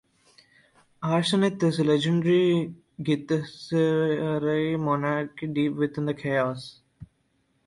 Arsanith 1.03 1.61
is 1.61 1.77
a 1.77 1.83
legendary 1.83 2.73
githzerai 2.99 4.79
monastery 4.79 5.53
deep 5.53 5.75
within 5.75 6.07
the 6.07 6.13
chaos. 6.15 6.79